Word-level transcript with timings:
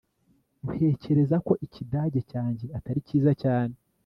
ntekereza 0.73 1.35
ko 1.47 1.53
ikidage 1.65 2.19
cyanjye 2.31 2.65
atari 2.77 2.99
cyiza 3.07 3.31
cyane 3.43 3.75